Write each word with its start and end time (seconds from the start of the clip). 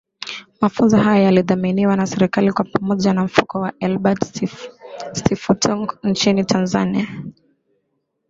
Mafunzo 0.61 0.97
haya 0.97 1.23
yalidhaminiwa 1.23 1.95
na 1.95 2.07
serikali 2.07 2.51
kwa 2.53 2.65
pamoja 2.65 3.13
na 3.13 3.23
mfuko 3.23 3.59
wa 3.61 3.73
Ebert 3.81 4.49
Stiftung 5.13 5.97
nchini 6.03 6.45
Tanzania 6.45 7.07